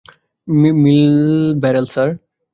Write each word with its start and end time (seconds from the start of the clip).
মিলব্যারেল 0.83 1.85
এ 1.87 1.91
স্যার। 1.93 2.09